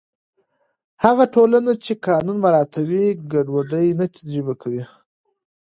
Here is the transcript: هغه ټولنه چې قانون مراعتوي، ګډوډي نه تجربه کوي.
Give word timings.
هغه 1.03 1.23
ټولنه 1.35 1.71
چې 1.83 1.93
قانون 2.07 2.37
مراعتوي، 2.43 3.05
ګډوډي 3.31 3.87
نه 3.99 4.05
تجربه 4.15 4.53
کوي. 4.61 4.83